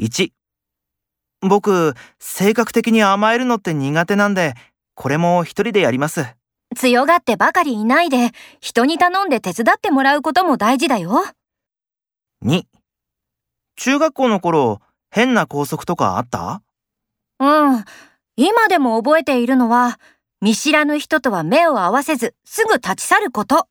[0.00, 0.30] 1、
[1.40, 4.54] 僕、性格的に甘えるのって苦手なんで、
[4.94, 6.24] これも一人でやります。
[6.76, 8.30] 強がってばかりいないで、
[8.60, 11.24] 人に頼んで手伝ってもらうことも大事だよ。
[12.44, 12.62] 2、
[13.74, 14.80] 中学校の頃、
[15.10, 16.62] 変な校則とかあった？
[17.40, 17.84] うん。
[18.36, 19.98] 今でも覚えているのは、
[20.40, 23.66] 見知らぬ人とは目を合わせず、すぐ立ち去ること。